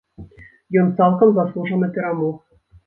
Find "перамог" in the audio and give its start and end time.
2.01-2.35